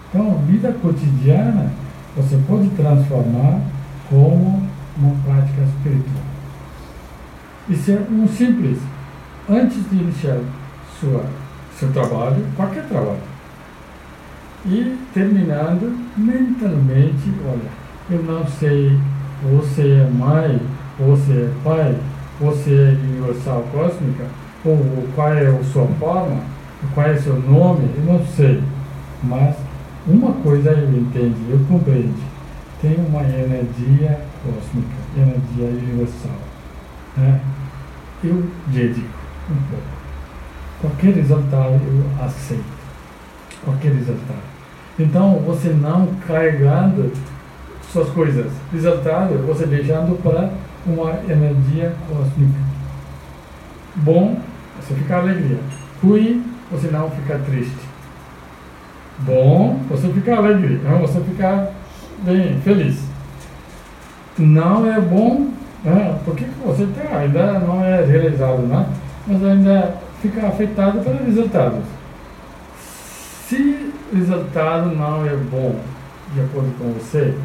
[0.10, 1.72] Então, vida cotidiana,
[2.16, 3.62] você pode transformar
[4.10, 4.68] como
[4.98, 6.24] uma prática espiritual.
[7.70, 8.78] Isso é um simples.
[9.50, 10.40] Antes de iniciar
[11.00, 11.24] sua,
[11.78, 13.20] seu trabalho, qualquer trabalho,
[14.66, 17.70] e terminando mentalmente, olha,
[18.10, 18.98] eu não sei,
[19.44, 20.62] você é mãe,
[21.00, 21.98] você é pai,
[22.40, 24.26] você é universal cósmica,
[24.64, 26.42] ou, qual é a sua forma,
[26.94, 28.64] qual é o seu nome, eu não sei.
[29.24, 29.56] Mas
[30.08, 32.32] uma coisa eu entendo, eu compreendo.
[32.82, 36.38] Tem uma energia cósmica, energia universal.
[37.18, 37.42] Né?
[38.24, 39.21] eu dedico.
[40.80, 42.64] Qualquer resultado eu aceito.
[43.64, 44.52] Qualquer resultado.
[45.00, 47.12] Então, você não carregando
[47.92, 48.52] suas coisas.
[48.72, 50.52] Resultado, você deixando para
[50.86, 52.60] uma energia cósmica.
[53.96, 54.40] Bom,
[54.80, 55.60] você fica alegria.
[56.02, 57.92] Ruim, você não fica triste.
[59.20, 60.82] Bom, você fica alegre.
[60.84, 61.72] Não, você fica
[62.24, 63.04] bem feliz.
[64.38, 65.52] Não é bom,
[65.84, 66.18] né?
[66.26, 68.86] Porque você tá, ainda não é realizado, né?
[69.28, 71.84] Mas ainda fica afetado pelos resultados.
[73.48, 75.80] Se o resultado não é bom,
[76.34, 77.36] de acordo com você,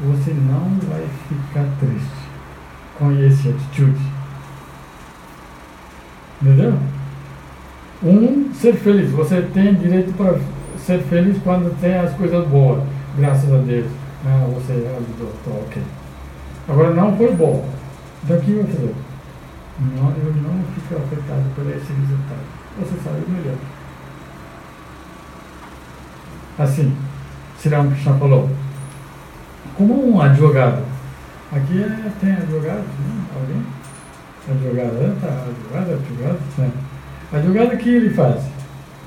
[0.00, 2.24] você não vai ficar triste
[2.98, 4.00] com essa atitude.
[6.42, 6.74] Entendeu?
[8.02, 9.10] Um, ser feliz.
[9.12, 10.38] Você tem direito para
[10.84, 12.82] ser feliz quando tem as coisas boas,
[13.16, 13.86] graças a Deus.
[14.26, 15.82] Ah, você ajudou, tá ok.
[16.68, 17.68] Agora não foi bom.
[18.24, 18.94] Daqui eu falei,
[19.80, 22.64] não, eu não fico afetado por esse resultado.
[22.78, 23.56] Você sabe melhor.
[26.58, 26.96] Assim,
[27.58, 28.48] Sri Krishna falou,
[29.76, 30.82] como um advogado.
[31.52, 33.24] Aqui é, tem advogado, né?
[33.34, 33.62] Alguém?
[34.48, 35.16] Advogado, né?
[35.20, 36.70] tá, advogado, advogado, né?
[37.32, 38.42] Advogado, o que ele faz?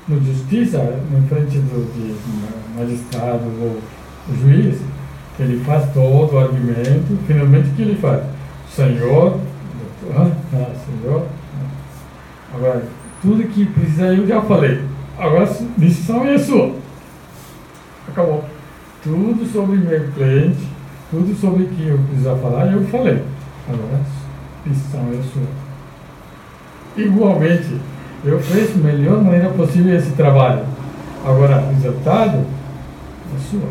[0.06, 3.80] No justiça, no frente do de magistrado ou
[4.40, 4.80] juiz,
[5.38, 8.22] ele faz todo o argumento, finalmente o que ele faz?
[8.70, 9.40] Senhor,
[10.08, 11.26] Senhor,
[12.54, 12.82] agora,
[13.20, 14.82] tudo que precisa eu já falei,
[15.18, 16.74] agora decisão é sua.
[18.08, 18.44] Acabou.
[19.02, 20.66] Tudo sobre meu cliente,
[21.10, 23.22] tudo sobre o que eu precisava falar, eu falei.
[23.68, 24.00] Agora
[24.64, 25.48] decisão é sua.
[26.96, 27.80] Igualmente,
[28.24, 30.64] eu fiz da melhor maneira possível esse trabalho.
[31.24, 33.68] Agora, o resultado é sua.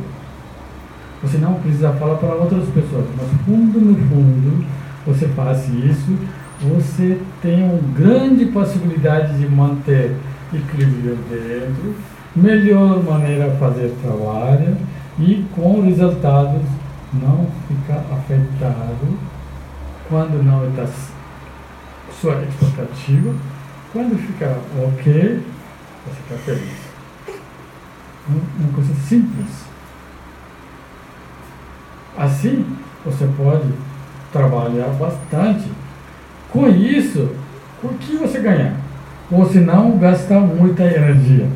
[1.23, 4.65] Você não precisa falar para outras pessoas, mas fundo no fundo,
[5.07, 6.17] você faz isso,
[6.61, 10.15] você tem uma grande possibilidade de manter
[10.53, 11.95] equilíbrio dentro,
[12.35, 14.75] melhor maneira de fazer trabalho
[15.17, 16.61] e com resultados
[17.13, 19.17] não ficar afetado
[20.09, 20.85] quando não está
[22.19, 23.33] sua expectativa,
[23.93, 25.43] quando ficar ok,
[26.05, 26.87] você fica feliz.
[28.27, 29.65] Uma coisa simples.
[32.17, 32.65] Assim,
[33.05, 33.71] você pode
[34.31, 35.65] trabalhar bastante.
[36.51, 37.29] Com isso,
[37.83, 38.73] o que você ganhar?
[39.29, 41.47] Você não gasta muita energia.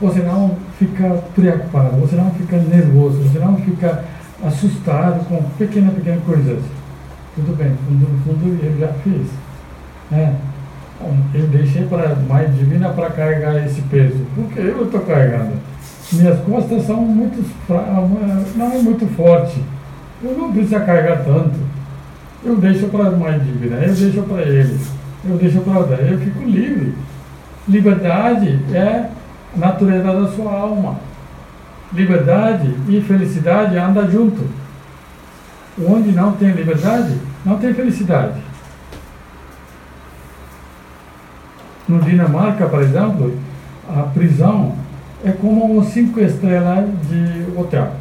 [0.00, 4.04] Você não fica preocupado, você não fica nervoso, você não fica
[4.44, 6.58] assustado com pequenas, pequenas coisas.
[7.34, 9.28] Tudo bem, no fundo eu já fiz.
[10.10, 10.32] É.
[11.34, 14.24] Eu deixei para mais divina para carregar esse peso.
[14.34, 15.52] Porque eu estou carregando.
[16.12, 17.42] Minhas costas são muito
[18.56, 19.62] não é muito forte.
[20.22, 21.58] Eu não preciso carregar tanto.
[22.44, 24.80] Eu deixo para mais dívida, eu deixo para ele,
[25.24, 26.94] eu deixo para eu fico livre.
[27.68, 29.08] Liberdade é
[29.56, 30.98] natureza da sua alma.
[31.92, 34.44] Liberdade e felicidade andam junto.
[35.86, 38.40] Onde não tem liberdade, não tem felicidade.
[41.88, 43.38] No Dinamarca, por exemplo,
[43.88, 44.74] a prisão
[45.24, 47.92] é como uma cinco estrelas de hotel.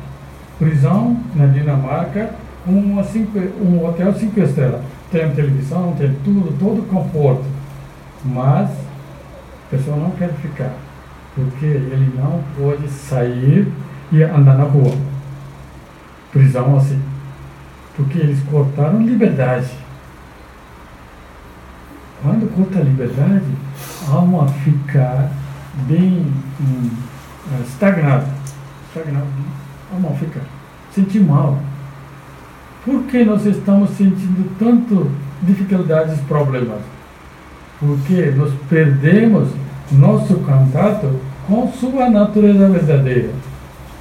[0.58, 2.32] Prisão na Dinamarca,
[2.66, 4.82] uma cinco, um hotel cinco estrelas.
[5.12, 7.44] Tem televisão, tem tudo, todo conforto.
[8.24, 10.74] Mas a pessoa não quer ficar,
[11.36, 13.72] porque ele não pode sair
[14.12, 14.96] e andar na rua.
[16.32, 17.02] Prisão assim.
[17.96, 19.72] Porque eles cortaram liberdade.
[22.22, 23.46] Quando corta a liberdade,
[24.08, 25.32] a alma fica
[25.88, 26.90] bem hum,
[27.66, 28.28] estagnada.
[28.88, 29.26] Estagnada,
[29.92, 30.42] a alma fica,
[30.94, 31.58] sentir mal.
[32.84, 35.12] Por que nós estamos sentindo tanto
[35.44, 36.80] dificuldades problemas?
[37.80, 39.50] Porque nós perdemos
[39.92, 43.30] nosso contato com sua natureza verdadeira,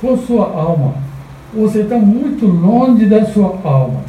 [0.00, 0.94] com sua alma.
[1.52, 4.00] Você está muito longe da sua alma.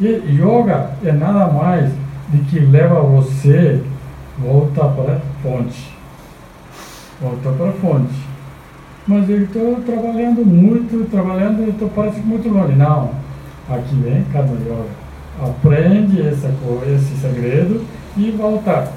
[0.00, 1.90] E yoga é nada mais
[2.28, 3.82] de que leva você
[4.38, 5.92] volta para a fonte.
[7.20, 8.14] Volta para a fonte.
[9.08, 12.76] Mas eu estou trabalhando muito, trabalhando, estou parece muito longe.
[12.76, 13.25] Não.
[13.68, 15.06] Aqui cada yoga.
[15.42, 16.48] Aprende essa,
[16.94, 17.84] esse segredo
[18.16, 18.92] e voltar.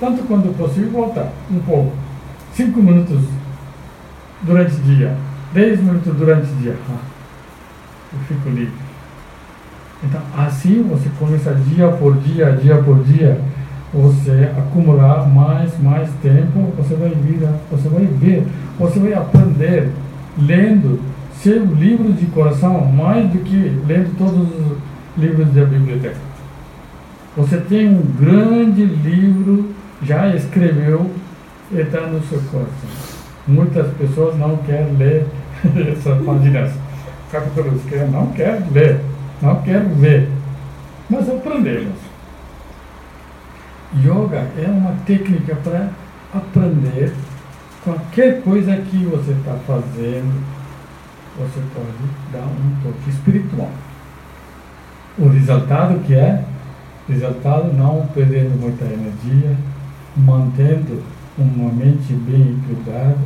[0.00, 1.92] Tanto quanto possível, voltar um pouco.
[2.52, 3.20] Cinco minutos
[4.42, 5.16] durante o dia.
[5.52, 6.76] Dez minutos durante o dia.
[6.90, 6.98] Ah,
[8.12, 8.74] eu fico livre.
[10.02, 13.40] Então, assim você começa dia por dia, dia por dia,
[13.92, 18.46] você acumular mais, mais tempo, você vai vir, você vai ver,
[18.78, 19.90] você vai aprender
[20.36, 21.00] lendo
[21.40, 24.78] seu livro de coração mais do que lendo todos os
[25.16, 26.16] livros da biblioteca.
[27.36, 31.10] Você tem um grande livro, já escreveu
[31.72, 32.70] e está no seu coração.
[33.46, 35.26] Muitas pessoas não querem ler
[35.92, 36.72] essas páginas,
[37.30, 39.00] capítulos, que não querem ler
[39.44, 40.28] não quero ver.
[41.08, 41.98] Mas aprendemos.
[43.96, 45.90] Yoga é uma técnica para
[46.34, 47.12] aprender
[47.84, 50.42] qualquer coisa que você está fazendo,
[51.38, 53.70] você pode dar um toque espiritual.
[55.18, 56.44] O resultado que é?
[57.08, 59.56] Resultado não perdendo muita energia,
[60.16, 61.02] mantendo
[61.36, 63.18] uma mente bem equilibrada,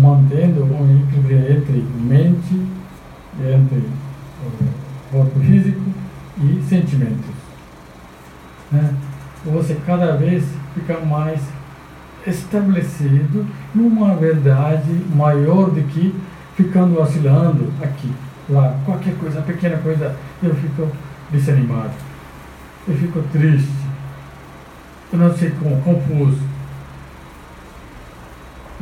[0.00, 2.66] mantendo um equilíbrio entre mente,
[3.40, 3.88] entre
[5.10, 5.82] corpo físico
[6.40, 7.34] e sentimentos.
[8.70, 8.94] Né?
[9.44, 11.40] Você cada vez fica mais
[12.26, 16.14] estabelecido numa verdade maior do que
[16.58, 18.12] ficando oscilando aqui,
[18.50, 20.90] lá, qualquer coisa, pequena coisa, eu fico
[21.30, 21.92] desanimado,
[22.88, 23.70] eu fico triste,
[25.12, 26.40] eu não sei como, confuso.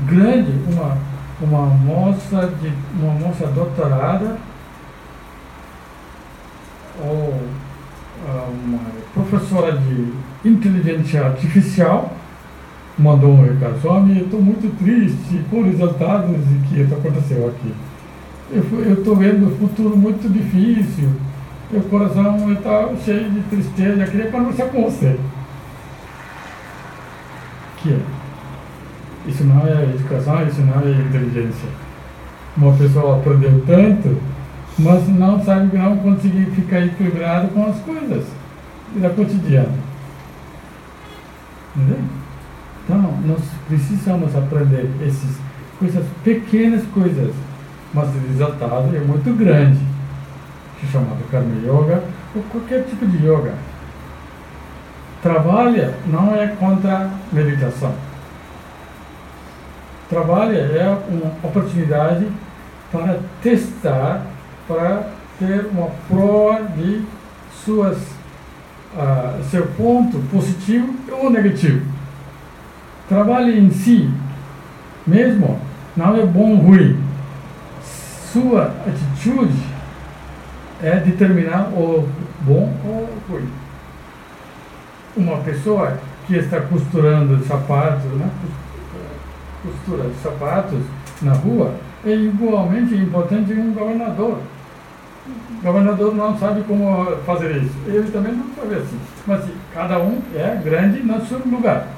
[0.07, 0.97] Grande, uma,
[1.39, 4.39] uma moça de uma moça doutorada
[6.99, 7.39] ou
[8.65, 8.81] uma
[9.13, 10.15] professora de
[10.49, 12.16] inteligência artificial
[12.99, 16.37] mandou um recado, Swami, eu estou muito triste com os resultados
[16.69, 17.73] que aconteceu aqui.
[18.51, 21.11] Eu estou vendo o futuro muito difícil,
[21.71, 25.19] meu coração está cheio de tristeza, eu queria conversar com você.
[27.79, 27.99] Que é?
[29.27, 31.69] Isso não é educação, isso não é inteligência.
[32.57, 34.17] Uma pessoa aprendeu tanto
[34.79, 38.27] mas não sabe não conseguir ficar equilibrado com as coisas
[38.97, 39.75] da cotidiana.
[41.75, 41.99] Entendeu?
[42.87, 45.37] Então, nós precisamos aprender essas
[45.77, 47.35] coisas, pequenas coisas,
[47.93, 49.81] mas o resultado é muito grande,
[50.81, 53.55] é chamado Karma Yoga, ou qualquer tipo de yoga.
[55.21, 57.93] Trabalha não é contra meditação.
[60.09, 62.29] Trabalha é uma oportunidade
[62.93, 64.25] para testar
[64.69, 67.03] para ter uma prova de
[67.65, 71.96] suas, uh, seu ponto positivo ou negativo.
[73.09, 74.11] Trabalho em si
[75.07, 75.61] mesmo
[75.97, 76.99] não é bom ou ruim.
[78.33, 79.63] Sua atitude
[80.83, 82.09] é determinar o
[82.41, 83.49] bom ou ruim.
[85.17, 88.29] Uma pessoa que está costurando sapatos, né?
[89.63, 90.81] costura de sapatos
[91.23, 91.75] na rua,
[92.05, 94.39] é igualmente importante um governador.
[95.59, 97.75] O governador não sabe como fazer isso.
[97.87, 98.99] Ele também não sabe assim.
[99.27, 101.96] Mas cada um é grande no seu lugar.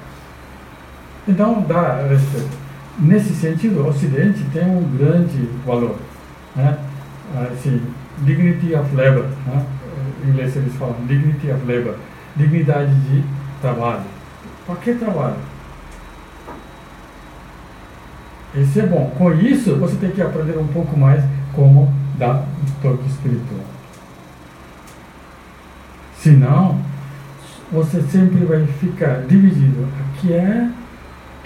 [1.29, 2.57] Então, dá respeito.
[2.99, 5.97] Nesse sentido, o Ocidente tem um grande valor.
[6.57, 6.77] Né?
[7.53, 7.83] Assim,
[8.23, 9.27] dignity of labor.
[9.47, 9.67] Né?
[10.25, 11.97] Em inglês eles falam dignity of labor.
[12.35, 13.23] Dignidade de
[13.61, 14.05] trabalho.
[14.67, 15.37] Qualquer trabalho.
[18.55, 19.13] Isso é bom.
[19.17, 21.23] Com isso, você tem que aprender um pouco mais
[21.55, 23.61] como dar um toque espiritual.
[26.17, 26.81] Senão,
[27.71, 29.87] você sempre vai ficar dividido.
[30.01, 30.69] Aqui é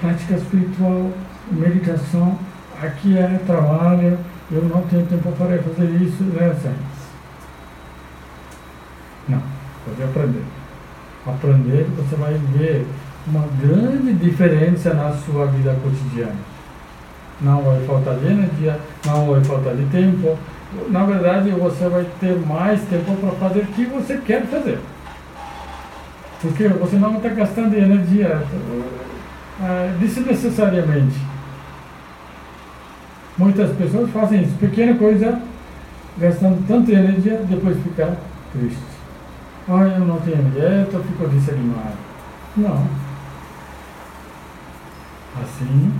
[0.02, 1.10] prática espiritual,
[1.52, 2.36] meditação,
[2.82, 4.18] aqui é trabalho,
[4.50, 6.50] eu não tenho tempo para fazer isso, né?
[6.50, 6.74] Assim.
[9.28, 9.42] Não,
[9.86, 10.42] pode aprender.
[11.24, 12.84] Aprender, você vai ver
[13.28, 16.34] uma grande diferença na sua vida cotidiana.
[17.40, 20.36] Não vai faltar de energia, não vai faltar de tempo.
[20.88, 24.80] Na verdade, você vai ter mais tempo para fazer o que você quer fazer.
[26.40, 28.42] Porque você não está gastando energia
[29.60, 31.18] uh, desnecessariamente.
[33.38, 35.40] Muitas pessoas fazem isso, pequena coisa,
[36.18, 38.16] gastando tanta energia, depois ficar
[38.52, 38.92] triste.
[39.68, 41.96] Ah, eu não tenho energia, eu fico desanimado.
[42.56, 42.86] Não.
[45.40, 45.92] Assim,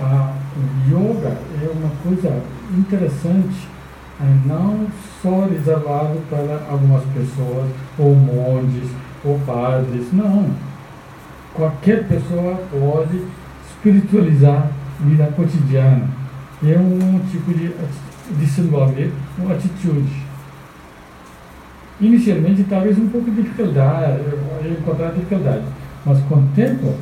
[0.00, 0.32] a
[0.88, 2.42] yoga é uma coisa
[2.76, 3.68] interessante,
[4.20, 4.86] é não
[5.22, 8.90] só reservado para algumas pessoas, ou monges,
[9.22, 10.69] ou padres, não.
[11.60, 13.22] Qualquer pessoa pode
[13.68, 16.08] espiritualizar vida cotidiana.
[16.64, 17.70] É um tipo de
[18.30, 20.10] desenvolver uma atitude.
[22.00, 24.22] Inicialmente, talvez um pouco de dificuldade,
[24.70, 25.64] encontrar dificuldade,
[26.06, 26.94] mas com o tempo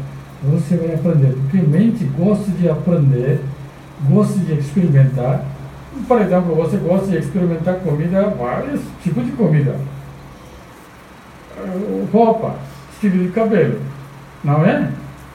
[0.42, 1.34] você vai aprender.
[1.34, 3.40] Porque mente gosta de aprender,
[4.11, 5.44] gosta de experimentar.
[6.09, 9.76] Por exemplo, você gosta de experimentar comida, vários tipos de comida
[12.12, 12.56] roupa,
[12.92, 13.80] estilo de cabelo,
[14.45, 14.91] não é?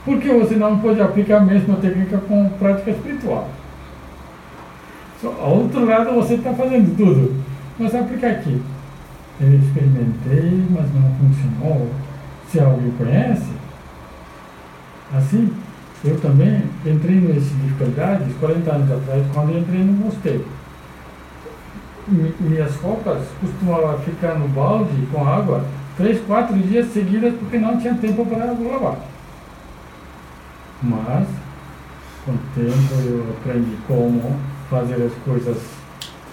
[0.05, 3.49] Por que você não pode aplicar a mesma técnica com prática espiritual?
[5.23, 7.41] Ao outro lado você está fazendo tudo,
[7.79, 8.61] mas aplicar aqui.
[9.39, 11.89] Eu experimentei, mas não funcionou.
[12.49, 13.51] Se alguém conhece,
[15.15, 15.51] assim,
[16.03, 20.45] eu também entrei nessas dificuldades 40 anos atrás, quando entrei no mosteiro.
[22.07, 25.63] Minhas roupas costumavam ficar no balde com água
[25.97, 28.97] três, quatro dias seguidas porque não tinha tempo para lavar.
[30.81, 31.27] Mas,
[32.25, 34.39] com o tempo, eu aprendi como
[34.69, 35.57] fazer as coisas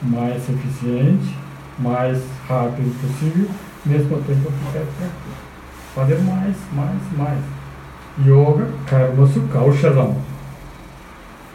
[0.03, 1.37] mais eficiente,
[1.79, 3.49] mais rápido possível,
[3.85, 5.51] mesmo tempo ficar tranquilo.
[5.95, 7.41] Fazer mais, mais, mais.
[8.27, 10.17] Yoga, Karma Sukha, Shalam.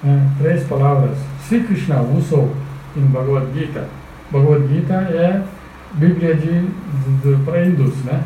[0.03, 1.18] É, três palavras.
[1.47, 2.51] Sri Krishna usou
[2.95, 3.88] em Bhagavad Gita.
[4.32, 5.43] Bhagavad Gita é
[5.98, 8.22] Bíblia de, de, de para hindus, né?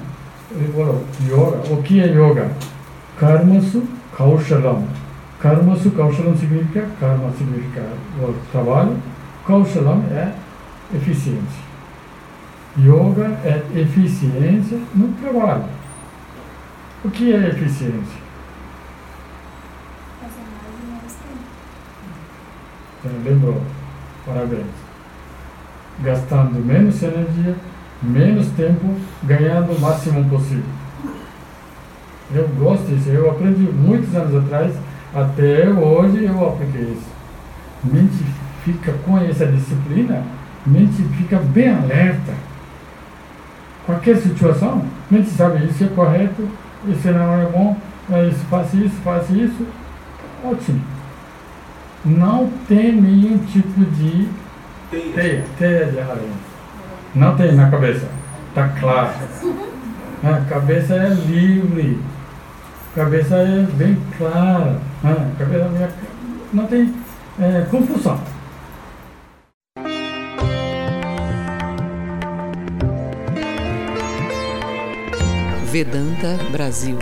[0.73, 2.49] Falou, yoga, o que é yoga?
[3.19, 3.83] Karmasu
[4.17, 4.87] kaushalam.
[5.39, 7.83] Karmasu kaushalam significa, karma significa
[8.19, 8.97] o trabalho,
[9.45, 10.33] kaushalam é
[10.95, 11.69] eficiência.
[12.79, 15.65] Yoga é eficiência no trabalho.
[17.05, 18.19] O que é eficiência?
[23.03, 23.61] Você lembrou?
[24.25, 24.88] Parabéns
[26.03, 27.55] gastando menos energia,
[28.01, 30.63] menos tempo, ganhando o máximo possível.
[32.33, 34.73] Eu gosto disso, eu aprendi muitos anos atrás,
[35.13, 37.09] até hoje eu apliquei isso.
[37.83, 38.23] Mente
[38.63, 40.23] fica com essa disciplina,
[40.65, 42.33] mente fica bem alerta.
[43.85, 46.47] Qualquer situação, mente sabe isso é correto,
[46.87, 47.75] isso não é bom,
[48.29, 49.65] isso, faz isso, faz isso.
[50.43, 50.81] Ótimo.
[52.05, 54.29] Não tem nenhum tipo de
[54.91, 56.33] Teia, teia de aranha.
[57.15, 58.07] Não tem na cabeça.
[58.49, 59.13] Está claro.
[60.23, 61.99] A cabeça é livre.
[62.91, 64.79] A cabeça é bem clara.
[65.03, 65.89] A cabeça é
[66.51, 66.93] não tem
[67.39, 68.19] é, confusão.
[75.71, 76.97] Vedanta Brasil